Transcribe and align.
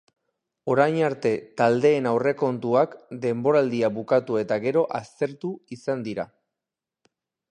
Orain 0.75 0.95
arte 1.07 1.31
taldeen 1.61 2.07
aurrekontuak 2.11 2.95
denboraldia 3.27 3.91
bukatu 3.99 4.41
eta 4.43 4.59
gero 4.65 4.85
aztertu 5.01 5.51
izan 5.79 6.05
dira. 6.11 6.29